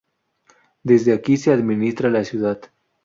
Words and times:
Desde 0.81 1.13
aquí 1.13 1.37
se 1.37 1.51
administra 1.53 2.09
la 2.09 2.23
ciudad. 2.23 2.59